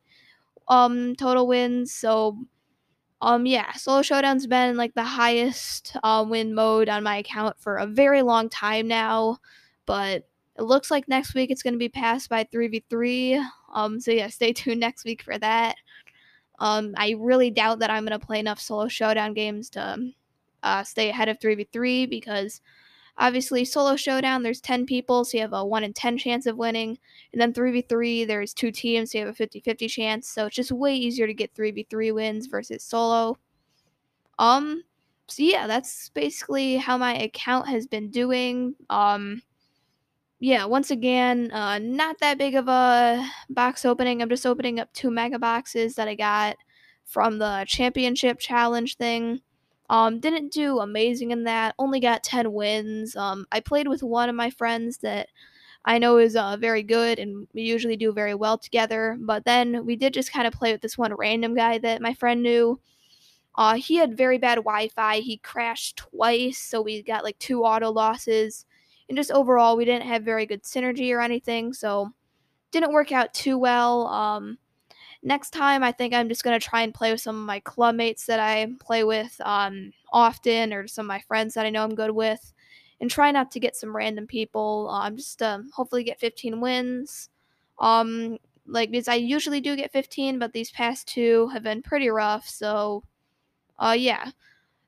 um 0.69 1.15
total 1.15 1.47
wins. 1.47 1.93
So 1.93 2.37
um 3.21 3.45
yeah, 3.45 3.71
Solo 3.73 4.01
Showdown's 4.01 4.47
been 4.47 4.77
like 4.77 4.93
the 4.93 5.03
highest 5.03 5.95
uh, 6.03 6.25
win 6.27 6.53
mode 6.53 6.89
on 6.89 7.03
my 7.03 7.17
account 7.17 7.59
for 7.59 7.77
a 7.77 7.87
very 7.87 8.21
long 8.21 8.49
time 8.49 8.87
now, 8.87 9.37
but 9.85 10.27
it 10.57 10.63
looks 10.63 10.91
like 10.91 11.07
next 11.07 11.35
week 11.35 11.51
it's 11.51 11.63
going 11.63 11.73
to 11.73 11.79
be 11.79 11.89
passed 11.89 12.29
by 12.29 12.43
3v3. 12.45 13.43
Um 13.73 13.99
so 13.99 14.11
yeah, 14.11 14.27
stay 14.27 14.53
tuned 14.53 14.79
next 14.81 15.05
week 15.05 15.21
for 15.21 15.37
that. 15.37 15.75
Um 16.59 16.93
I 16.97 17.15
really 17.17 17.51
doubt 17.51 17.79
that 17.79 17.89
I'm 17.89 18.05
going 18.05 18.19
to 18.19 18.25
play 18.25 18.39
enough 18.39 18.59
Solo 18.59 18.87
Showdown 18.87 19.33
games 19.33 19.69
to 19.71 20.11
uh, 20.63 20.83
stay 20.83 21.09
ahead 21.09 21.29
of 21.29 21.39
3v3 21.39 22.09
because 22.09 22.61
Obviously, 23.19 23.65
solo 23.65 23.95
showdown, 23.95 24.43
there's 24.43 24.61
10 24.61 24.85
people, 24.85 25.25
so 25.25 25.37
you 25.37 25.41
have 25.41 25.53
a 25.53 25.65
1 25.65 25.83
in 25.83 25.93
10 25.93 26.17
chance 26.17 26.45
of 26.45 26.57
winning. 26.57 26.99
And 27.33 27.41
then 27.41 27.53
3v3, 27.53 28.27
there's 28.27 28.53
two 28.53 28.71
teams, 28.71 29.11
so 29.11 29.17
you 29.17 29.25
have 29.25 29.33
a 29.33 29.35
50 29.35 29.59
50 29.61 29.87
chance. 29.87 30.27
So 30.27 30.45
it's 30.45 30.55
just 30.55 30.71
way 30.71 30.95
easier 30.95 31.25
to 31.25 31.33
get 31.33 31.55
3v3 31.55 32.13
wins 32.13 32.45
versus 32.47 32.83
solo. 32.83 33.37
Um, 34.37 34.83
so 35.27 35.43
yeah, 35.43 35.67
that's 35.67 36.09
basically 36.09 36.77
how 36.77 36.97
my 36.97 37.15
account 37.15 37.67
has 37.67 37.87
been 37.87 38.09
doing. 38.11 38.75
Um, 38.89 39.41
yeah, 40.39 40.65
once 40.65 40.91
again, 40.91 41.51
uh, 41.51 41.79
not 41.79 42.19
that 42.19 42.37
big 42.37 42.55
of 42.55 42.67
a 42.67 43.27
box 43.49 43.83
opening. 43.83 44.21
I'm 44.21 44.29
just 44.29 44.45
opening 44.45 44.79
up 44.79 44.93
two 44.93 45.09
mega 45.09 45.39
boxes 45.39 45.95
that 45.95 46.07
I 46.07 46.13
got 46.13 46.55
from 47.05 47.39
the 47.39 47.65
championship 47.67 48.37
challenge 48.39 48.97
thing. 48.97 49.41
Um, 49.89 50.19
didn't 50.19 50.51
do 50.51 50.79
amazing 50.79 51.31
in 51.31 51.45
that. 51.45 51.75
Only 51.79 51.99
got 51.99 52.23
10 52.23 52.51
wins. 52.51 53.15
Um, 53.15 53.45
I 53.51 53.59
played 53.61 53.87
with 53.87 54.03
one 54.03 54.29
of 54.29 54.35
my 54.35 54.49
friends 54.49 54.97
that 54.99 55.29
I 55.85 55.97
know 55.97 56.17
is 56.17 56.35
uh, 56.35 56.57
very 56.57 56.83
good, 56.83 57.19
and 57.19 57.47
we 57.53 57.61
usually 57.61 57.95
do 57.95 58.11
very 58.11 58.35
well 58.35 58.57
together. 58.57 59.17
But 59.19 59.45
then 59.45 59.85
we 59.85 59.95
did 59.95 60.13
just 60.13 60.33
kind 60.33 60.45
of 60.45 60.53
play 60.53 60.73
with 60.73 60.81
this 60.81 60.97
one 60.97 61.13
random 61.15 61.55
guy 61.55 61.77
that 61.77 62.01
my 62.01 62.13
friend 62.13 62.43
knew. 62.43 62.79
Uh, 63.55 63.75
he 63.75 63.95
had 63.95 64.17
very 64.17 64.37
bad 64.37 64.55
Wi 64.55 64.89
Fi. 64.89 65.19
He 65.19 65.37
crashed 65.37 65.97
twice, 65.97 66.57
so 66.59 66.81
we 66.81 67.01
got 67.01 67.23
like 67.23 67.39
two 67.39 67.63
auto 67.63 67.89
losses. 67.91 68.65
And 69.09 69.17
just 69.17 69.31
overall, 69.31 69.77
we 69.77 69.85
didn't 69.85 70.07
have 70.07 70.23
very 70.23 70.45
good 70.45 70.63
synergy 70.63 71.13
or 71.15 71.21
anything, 71.21 71.73
so 71.73 72.11
didn't 72.71 72.91
work 72.91 73.11
out 73.11 73.33
too 73.33 73.57
well. 73.57 74.07
Um, 74.07 74.57
next 75.23 75.51
time 75.51 75.83
I 75.83 75.91
think 75.91 76.13
I'm 76.13 76.29
just 76.29 76.43
gonna 76.43 76.59
try 76.59 76.81
and 76.81 76.93
play 76.93 77.11
with 77.11 77.21
some 77.21 77.35
of 77.37 77.45
my 77.45 77.59
club 77.61 77.95
mates 77.95 78.25
that 78.27 78.39
I 78.39 78.67
play 78.79 79.03
with 79.03 79.39
um, 79.43 79.91
often, 80.11 80.73
or 80.73 80.87
some 80.87 81.05
of 81.05 81.07
my 81.07 81.19
friends 81.27 81.53
that 81.53 81.65
I 81.65 81.69
know 81.69 81.83
I'm 81.83 81.95
good 81.95 82.11
with, 82.11 82.53
and 83.01 83.09
try 83.09 83.31
not 83.31 83.51
to 83.51 83.59
get 83.59 83.75
some 83.75 83.95
random 83.95 84.27
people. 84.27 84.89
Um, 84.89 85.17
just 85.17 85.39
to 85.39 85.63
hopefully 85.73 86.03
get 86.03 86.19
15 86.19 86.61
wins. 86.61 87.29
Um, 87.79 88.37
like 88.67 88.91
because 88.91 89.07
I 89.07 89.15
usually 89.15 89.61
do 89.61 89.75
get 89.75 89.91
15, 89.91 90.39
but 90.39 90.53
these 90.53 90.71
past 90.71 91.07
two 91.07 91.47
have 91.49 91.63
been 91.63 91.81
pretty 91.81 92.09
rough. 92.09 92.47
So, 92.47 93.03
uh, 93.79 93.95
yeah. 93.97 94.31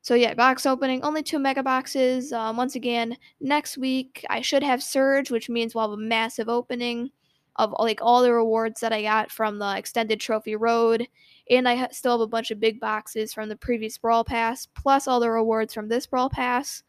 So 0.01 0.15
yeah, 0.15 0.33
box 0.33 0.65
opening, 0.65 1.03
only 1.03 1.24
two 1.24 1.39
mega 1.39 1.63
boxes. 1.63 2.33
Um, 2.33 2.57
once 2.57 2.75
again, 2.75 3.17
next 3.41 3.77
week 3.77 4.25
I 4.29 4.41
should 4.41 4.63
have 4.63 4.81
Surge, 4.83 5.31
which 5.31 5.50
means 5.50 5.75
we'll 5.75 5.89
have 5.89 5.91
a 5.91 6.01
massive 6.01 6.50
opening 6.50 7.12
of 7.59 7.75
like 7.77 7.99
all 8.01 8.23
the 8.23 8.33
rewards 8.33 8.79
that 8.81 8.93
I 8.93 9.03
got 9.03 9.31
from 9.31 9.59
the 9.59 9.77
extended 9.77 10.19
trophy 10.19 10.55
road, 10.55 11.07
and 11.49 11.67
I 11.67 11.89
still 11.91 12.13
have 12.13 12.21
a 12.21 12.27
bunch 12.27 12.49
of 12.49 12.59
big 12.59 12.79
boxes 12.79 13.33
from 13.33 13.49
the 13.49 13.55
previous 13.57 13.97
brawl 13.97 14.23
pass, 14.23 14.65
plus 14.65 15.07
all 15.07 15.19
the 15.19 15.29
rewards 15.29 15.73
from 15.73 15.89
this 15.89 16.07
brawl 16.07 16.29
pass. 16.29 16.83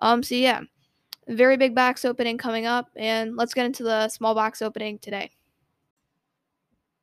Um, 0.00 0.22
so 0.22 0.34
yeah, 0.34 0.60
very 1.26 1.56
big 1.56 1.74
box 1.74 2.04
opening 2.04 2.38
coming 2.38 2.66
up, 2.66 2.90
and 2.96 3.34
let's 3.36 3.54
get 3.54 3.66
into 3.66 3.82
the 3.82 4.08
small 4.08 4.34
box 4.34 4.62
opening 4.62 4.98
today. 4.98 5.30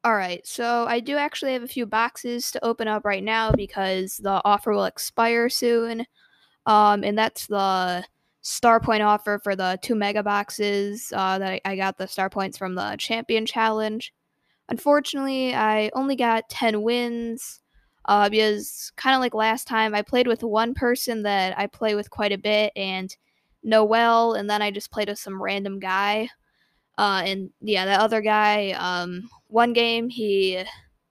All 0.03 0.15
right, 0.15 0.45
so 0.45 0.85
I 0.87 0.99
do 0.99 1.17
actually 1.17 1.53
have 1.53 1.63
a 1.63 1.67
few 1.67 1.85
boxes 1.85 2.51
to 2.51 2.65
open 2.65 2.87
up 2.87 3.03
right 3.05 3.23
now 3.23 3.51
because 3.51 4.17
the 4.17 4.41
offer 4.45 4.71
will 4.71 4.85
expire 4.85 5.49
soon. 5.49 6.05
Um, 6.65 7.03
and 7.03 7.17
that's 7.17 7.47
the 7.47 8.03
star 8.41 8.79
point 8.79 9.03
offer 9.03 9.39
for 9.43 9.55
the 9.55 9.77
two 9.81 9.95
mega 9.95 10.23
boxes 10.23 11.13
uh, 11.15 11.37
that 11.39 11.61
I, 11.63 11.75
got 11.75 11.97
the 11.97 12.07
star 12.07 12.29
points 12.29 12.57
from 12.57 12.75
the 12.75 12.95
champion 12.97 13.45
challenge. 13.45 14.13
Unfortunately, 14.69 15.53
I 15.53 15.91
only 15.93 16.15
got 16.15 16.49
10 16.49 16.81
wins 16.81 17.61
uh, 18.05 18.29
because, 18.29 18.91
kind 18.95 19.15
of 19.15 19.21
like 19.21 19.33
last 19.33 19.67
time, 19.67 19.93
I 19.93 20.01
played 20.01 20.27
with 20.27 20.43
one 20.43 20.73
person 20.73 21.23
that 21.23 21.57
I 21.57 21.67
play 21.67 21.93
with 21.93 22.09
quite 22.09 22.31
a 22.31 22.37
bit 22.37 22.71
and 22.75 23.15
know 23.63 23.85
well, 23.85 24.33
and 24.33 24.49
then 24.49 24.61
I 24.61 24.71
just 24.71 24.91
played 24.91 25.09
with 25.09 25.19
some 25.19 25.41
random 25.41 25.79
guy. 25.79 26.29
Uh, 26.97 27.21
and 27.25 27.49
yeah, 27.61 27.85
that 27.85 27.99
other 27.99 28.21
guy, 28.21 28.71
um, 28.71 29.29
one 29.47 29.73
game, 29.73 30.09
he 30.09 30.63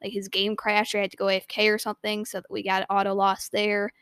like 0.03 0.13
his 0.13 0.29
game 0.29 0.57
crashed 0.57 0.95
or 0.95 0.99
I 0.99 1.03
had 1.03 1.11
to 1.11 1.17
go 1.17 1.27
AFK 1.27 1.73
or 1.73 1.79
something, 1.79 2.25
so 2.25 2.43
we 2.51 2.63
got 2.63 2.87
auto 2.91 3.15
loss 3.15 3.49
there. 3.51 3.93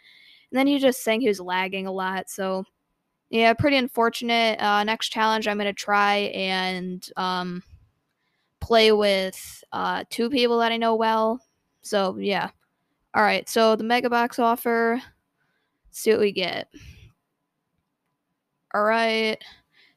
And 0.50 0.58
then 0.58 0.66
he 0.66 0.78
just 0.78 1.02
saying 1.02 1.20
he 1.20 1.28
was 1.28 1.40
lagging 1.40 1.86
a 1.86 1.92
lot, 1.92 2.30
so 2.30 2.64
yeah, 3.30 3.52
pretty 3.52 3.76
unfortunate. 3.76 4.60
Uh, 4.60 4.84
next 4.84 5.08
challenge, 5.08 5.46
I'm 5.48 5.58
gonna 5.58 5.72
try 5.72 6.16
and 6.34 7.06
um, 7.16 7.62
play 8.60 8.92
with 8.92 9.64
uh, 9.72 10.04
two 10.10 10.30
people 10.30 10.58
that 10.58 10.72
I 10.72 10.76
know 10.76 10.94
well. 10.94 11.40
So 11.82 12.16
yeah. 12.18 12.50
All 13.14 13.22
right. 13.22 13.48
So 13.48 13.76
the 13.76 13.84
mega 13.84 14.10
box 14.10 14.38
offer. 14.38 15.00
See 15.90 16.10
what 16.10 16.20
we 16.20 16.32
get. 16.32 16.68
All 18.74 18.84
right, 18.84 19.42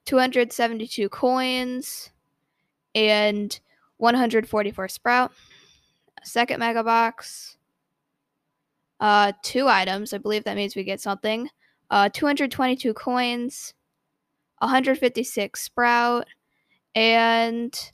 272 0.06 1.10
coins 1.10 2.10
and 2.96 3.60
144 3.98 4.88
sprout. 4.88 5.34
Second 6.24 6.60
mega 6.60 6.82
box. 6.84 7.58
Uh, 9.02 9.34
two 9.44 9.68
items. 9.68 10.14
I 10.14 10.20
believe 10.20 10.46
that 10.46 10.56
means 10.56 10.76
we 10.76 10.86
get 10.86 11.02
something 11.02 11.50
uh, 11.92 12.10
222 12.14 12.96
coins, 12.96 13.76
156 14.60 15.62
sprout, 15.62 16.28
and 16.96 17.92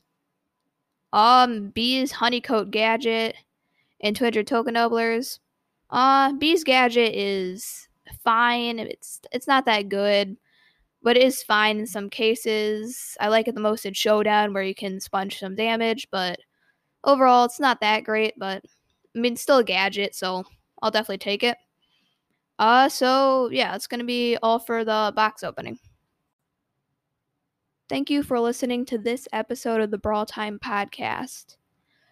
um 1.14 1.70
Bea's 1.70 2.12
honeycoat 2.12 2.72
gadget 2.72 3.36
and 4.02 4.16
200 4.16 4.48
token 4.48 4.76
doublers. 4.76 5.40
Uh, 5.90 6.34
Bea's 6.34 6.64
gadget 6.64 7.16
is 7.16 7.88
fine. 8.24 8.80
It's 8.80 9.22
it's 9.32 9.48
not 9.48 9.66
that 9.66 9.90
good, 9.90 10.38
but 11.04 11.18
it 11.18 11.24
is 11.24 11.44
fine 11.44 11.80
in 11.80 11.88
some 11.88 12.10
cases. 12.10 13.18
I 13.22 13.30
like 13.30 13.48
it 13.48 13.56
the 13.56 13.62
most 13.62 13.86
in 13.86 13.94
Showdown 13.94 14.54
where 14.54 14.64
you 14.64 14.76
can 14.76 15.00
sponge 15.02 15.40
some 15.40 15.56
damage, 15.56 16.08
but 16.12 16.40
overall 17.04 17.46
it's 17.46 17.60
not 17.60 17.82
that 17.82 18.04
great. 18.06 18.36
But 18.38 18.64
I 19.16 19.20
mean, 19.20 19.34
it's 19.34 19.44
still 19.44 19.60
a 19.60 19.66
gadget, 19.66 20.16
so 20.16 20.46
I'll 20.82 20.92
definitely 20.92 21.20
take 21.20 21.44
it. 21.44 21.58
Uh, 22.60 22.90
so 22.90 23.50
yeah, 23.52 23.76
it's 23.76 23.88
gonna 23.88 24.04
be 24.04 24.38
all 24.42 24.60
for 24.60 24.84
the 24.84 25.14
box 25.16 25.44
opening. 25.44 25.78
Thank 27.90 28.10
you 28.10 28.22
for 28.22 28.40
listening 28.40 28.86
to 28.88 28.98
this 28.98 29.28
episode 29.32 29.80
of 29.80 29.92
the 29.92 29.98
Brawl 29.98 30.26
Time 30.26 30.60
podcast. 30.60 31.56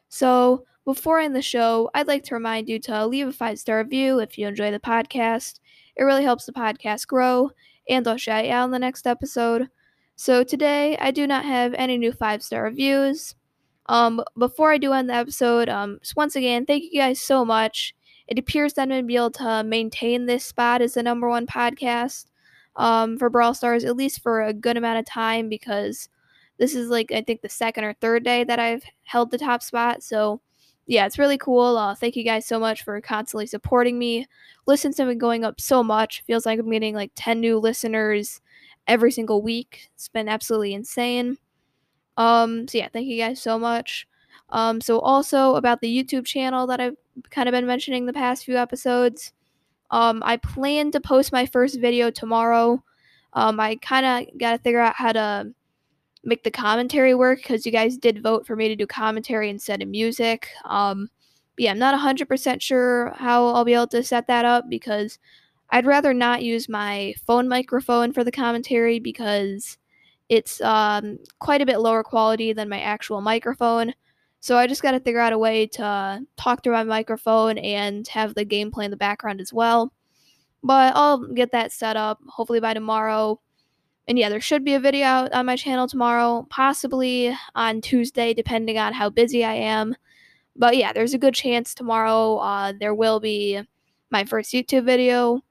So, 0.07 0.65
before 0.85 1.19
I 1.19 1.25
end 1.25 1.35
the 1.35 1.41
show, 1.41 1.89
I'd 1.93 2.07
like 2.07 2.23
to 2.25 2.35
remind 2.35 2.69
you 2.69 2.79
to 2.81 3.05
leave 3.07 3.27
a 3.27 3.33
five 3.33 3.59
star 3.59 3.79
review 3.79 4.19
if 4.19 4.37
you 4.37 4.47
enjoy 4.47 4.71
the 4.71 4.79
podcast. 4.79 5.59
It 5.97 6.03
really 6.03 6.23
helps 6.23 6.45
the 6.45 6.53
podcast 6.53 7.07
grow, 7.07 7.51
and 7.89 8.07
I'll 8.07 8.15
shout 8.17 8.45
you 8.45 8.51
out 8.51 8.65
in 8.65 8.71
the 8.71 8.79
next 8.79 9.05
episode. 9.05 9.67
So, 10.15 10.43
today, 10.45 10.95
I 10.97 11.11
do 11.11 11.27
not 11.27 11.43
have 11.43 11.73
any 11.73 11.97
new 11.97 12.13
five 12.13 12.41
star 12.41 12.63
reviews. 12.63 13.35
Um, 13.87 14.23
before 14.37 14.71
I 14.71 14.77
do 14.77 14.93
end 14.93 15.09
the 15.09 15.15
episode, 15.15 15.67
um, 15.67 15.99
once 16.15 16.37
again, 16.37 16.65
thank 16.65 16.83
you 16.83 17.01
guys 17.01 17.19
so 17.19 17.43
much 17.43 17.93
it 18.27 18.39
appears 18.39 18.73
that 18.73 18.83
I'm 18.83 18.89
going 18.89 19.03
to 19.03 19.07
be 19.07 19.15
able 19.15 19.31
to 19.31 19.63
maintain 19.63 20.25
this 20.25 20.43
spot 20.43 20.81
as 20.81 20.93
the 20.95 21.03
number 21.03 21.29
one 21.29 21.45
podcast 21.45 22.25
um, 22.75 23.17
for 23.17 23.29
Brawl 23.29 23.53
Stars, 23.53 23.85
at 23.85 23.95
least 23.95 24.21
for 24.21 24.41
a 24.41 24.53
good 24.53 24.77
amount 24.77 24.99
of 24.99 25.05
time, 25.05 25.49
because 25.49 26.09
this 26.57 26.75
is 26.75 26.89
like, 26.89 27.11
I 27.11 27.21
think, 27.21 27.41
the 27.41 27.49
second 27.49 27.83
or 27.83 27.93
third 27.93 28.23
day 28.23 28.43
that 28.43 28.59
I've 28.59 28.83
held 29.03 29.31
the 29.31 29.37
top 29.37 29.61
spot. 29.61 30.03
So, 30.03 30.41
yeah, 30.87 31.05
it's 31.05 31.19
really 31.19 31.37
cool. 31.37 31.77
Uh, 31.77 31.95
thank 31.95 32.15
you 32.15 32.23
guys 32.23 32.45
so 32.45 32.59
much 32.59 32.83
for 32.83 32.99
constantly 33.01 33.47
supporting 33.47 33.99
me. 33.99 34.27
Listens 34.65 34.97
have 34.97 35.07
been 35.07 35.17
going 35.17 35.43
up 35.43 35.59
so 35.59 35.83
much. 35.83 36.23
Feels 36.25 36.45
like 36.45 36.59
I'm 36.59 36.69
getting 36.69 36.95
like 36.95 37.11
10 37.15 37.39
new 37.39 37.59
listeners 37.59 38.41
every 38.87 39.11
single 39.11 39.41
week. 39.41 39.89
It's 39.95 40.09
been 40.09 40.29
absolutely 40.29 40.73
insane. 40.73 41.37
Um, 42.17 42.67
so 42.67 42.77
yeah, 42.77 42.89
thank 42.91 43.07
you 43.07 43.17
guys 43.17 43.41
so 43.41 43.59
much. 43.59 44.07
Um, 44.49 44.81
so 44.81 44.99
also 44.99 45.55
about 45.55 45.81
the 45.81 46.03
YouTube 46.03 46.25
channel 46.25 46.67
that 46.67 46.79
I've 46.79 46.95
kind 47.29 47.49
of 47.49 47.53
been 47.53 47.65
mentioning 47.65 48.05
the 48.05 48.13
past 48.13 48.45
few 48.45 48.57
episodes. 48.57 49.33
Um, 49.91 50.21
I 50.25 50.37
plan 50.37 50.91
to 50.91 50.99
post 50.99 51.31
my 51.31 51.45
first 51.45 51.79
video 51.79 52.11
tomorrow. 52.11 52.83
Um, 53.33 53.59
I 53.59 53.75
kind 53.77 54.05
of 54.05 54.37
got 54.39 54.53
to 54.53 54.59
figure 54.59 54.79
out 54.79 54.95
how 54.95 55.11
to 55.11 55.51
make 56.23 56.43
the 56.43 56.51
commentary 56.51 57.13
work 57.13 57.39
because 57.39 57.65
you 57.65 57.71
guys 57.71 57.97
did 57.97 58.23
vote 58.23 58.47
for 58.47 58.55
me 58.55 58.67
to 58.67 58.75
do 58.75 58.87
commentary 58.87 59.49
instead 59.49 59.81
of 59.81 59.87
music. 59.87 60.49
Um, 60.65 61.09
yeah, 61.57 61.71
I'm 61.71 61.79
not 61.79 61.99
100% 61.99 62.61
sure 62.61 63.13
how 63.15 63.47
I'll 63.47 63.65
be 63.65 63.73
able 63.73 63.87
to 63.87 64.03
set 64.03 64.27
that 64.27 64.45
up 64.45 64.65
because 64.69 65.19
I'd 65.69 65.85
rather 65.85 66.13
not 66.13 66.43
use 66.43 66.67
my 66.67 67.13
phone 67.25 67.47
microphone 67.47 68.11
for 68.11 68.23
the 68.23 68.31
commentary 68.31 68.99
because 68.99 69.77
it's 70.29 70.59
um, 70.61 71.19
quite 71.39 71.61
a 71.61 71.65
bit 71.65 71.79
lower 71.79 72.03
quality 72.03 72.53
than 72.53 72.69
my 72.69 72.81
actual 72.81 73.21
microphone. 73.21 73.93
So 74.45 74.59
I 74.59 74.67
just 74.67 74.83
got 74.83 74.91
to 74.91 74.99
figure 74.99 75.19
out 75.19 75.33
a 75.33 75.39
way 75.39 75.65
to 75.65 76.21
talk 76.37 76.61
through 76.61 76.73
my 76.73 76.83
microphone 76.83 77.57
and 77.57 78.07
have 78.09 78.35
the 78.35 78.45
gameplay 78.45 78.85
in 78.85 78.91
the 78.91 78.95
background 78.95 79.41
as 79.41 79.51
well. 79.51 79.91
But 80.61 80.95
I'll 80.95 81.17
get 81.33 81.51
that 81.53 81.71
set 81.71 81.97
up 81.97 82.19
hopefully 82.27 82.59
by 82.59 82.75
tomorrow. 82.75 83.41
And 84.07 84.19
yeah, 84.19 84.29
there 84.29 84.39
should 84.39 84.63
be 84.63 84.75
a 84.75 84.79
video 84.79 85.07
out 85.07 85.33
on 85.33 85.47
my 85.47 85.55
channel 85.55 85.87
tomorrow, 85.87 86.45
possibly 86.51 87.35
on 87.55 87.81
Tuesday, 87.81 88.35
depending 88.35 88.77
on 88.77 88.93
how 88.93 89.09
busy 89.09 89.43
I 89.43 89.55
am. 89.55 89.95
But 90.55 90.77
yeah, 90.77 90.93
there's 90.93 91.15
a 91.15 91.17
good 91.17 91.33
chance 91.33 91.73
tomorrow 91.73 92.35
uh, 92.35 92.73
there 92.79 92.93
will 92.93 93.19
be 93.19 93.59
my 94.11 94.25
first 94.25 94.53
YouTube 94.53 94.85
video. 94.85 95.41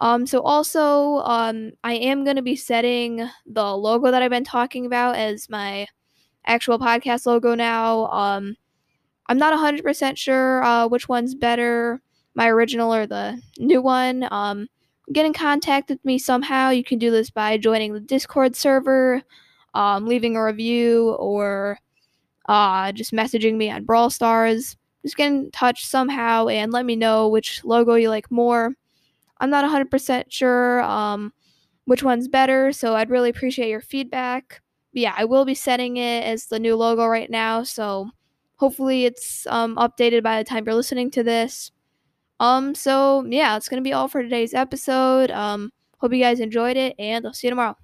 Um, 0.00 0.26
so 0.26 0.40
also, 0.40 1.18
um, 1.18 1.70
I 1.84 1.92
am 1.92 2.24
going 2.24 2.34
to 2.34 2.42
be 2.42 2.56
setting 2.56 3.30
the 3.46 3.76
logo 3.76 4.10
that 4.10 4.22
I've 4.22 4.30
been 4.32 4.42
talking 4.42 4.86
about 4.86 5.14
as 5.14 5.48
my 5.48 5.86
actual 6.50 6.78
podcast 6.78 7.26
logo 7.26 7.54
now. 7.54 8.06
Um, 8.06 8.56
I'm 9.26 9.38
not 9.38 9.54
100% 9.54 10.16
sure 10.16 10.62
uh, 10.64 10.88
which 10.88 11.08
one's 11.08 11.34
better, 11.34 12.02
my 12.34 12.48
original 12.48 12.92
or 12.92 13.06
the 13.06 13.40
new 13.58 13.80
one. 13.80 14.26
Um, 14.32 14.66
get 15.12 15.24
in 15.24 15.32
contact 15.32 15.88
with 15.88 16.04
me 16.04 16.18
somehow. 16.18 16.70
You 16.70 16.82
can 16.82 16.98
do 16.98 17.10
this 17.10 17.30
by 17.30 17.56
joining 17.56 17.94
the 17.94 18.00
Discord 18.00 18.56
server, 18.56 19.22
um, 19.74 20.06
leaving 20.06 20.36
a 20.36 20.44
review, 20.44 21.12
or 21.12 21.78
uh, 22.46 22.90
just 22.90 23.12
messaging 23.12 23.56
me 23.56 23.70
on 23.70 23.84
Brawl 23.84 24.10
Stars. 24.10 24.76
Just 25.02 25.16
get 25.16 25.28
in 25.28 25.50
touch 25.52 25.86
somehow 25.86 26.48
and 26.48 26.72
let 26.72 26.84
me 26.84 26.96
know 26.96 27.28
which 27.28 27.64
logo 27.64 27.94
you 27.94 28.10
like 28.10 28.30
more. 28.30 28.74
I'm 29.38 29.50
not 29.50 29.64
100% 29.64 30.24
sure 30.28 30.82
um, 30.82 31.32
which 31.84 32.02
one's 32.02 32.28
better, 32.28 32.72
so 32.72 32.96
I'd 32.96 33.10
really 33.10 33.30
appreciate 33.30 33.68
your 33.68 33.80
feedback. 33.80 34.60
Yeah, 34.92 35.14
I 35.16 35.24
will 35.24 35.44
be 35.44 35.54
setting 35.54 35.96
it 35.98 36.24
as 36.24 36.46
the 36.46 36.58
new 36.58 36.76
logo 36.76 37.06
right 37.06 37.30
now, 37.30 37.62
so 37.62 38.10
hopefully 38.56 39.04
it's 39.04 39.46
um, 39.46 39.76
updated 39.76 40.22
by 40.22 40.38
the 40.38 40.44
time 40.44 40.64
you're 40.66 40.74
listening 40.74 41.10
to 41.12 41.22
this. 41.22 41.70
Um, 42.40 42.74
so 42.74 43.24
yeah, 43.28 43.56
it's 43.56 43.68
gonna 43.68 43.82
be 43.82 43.92
all 43.92 44.08
for 44.08 44.22
today's 44.22 44.54
episode. 44.54 45.30
Um, 45.30 45.72
hope 45.98 46.12
you 46.14 46.20
guys 46.22 46.40
enjoyed 46.40 46.76
it, 46.76 46.96
and 46.98 47.26
I'll 47.26 47.34
see 47.34 47.48
you 47.48 47.52
tomorrow. 47.52 47.76